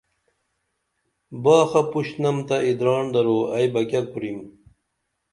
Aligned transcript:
باخہ 1.43 1.81
پُشنم 1.91 2.37
تہ 2.47 2.55
اِدراڻ 2.65 3.03
درو 3.13 3.39
ائی 3.55 3.67
بہ 3.73 3.81
کیہ 3.89 4.01
کُرِم 4.11 4.37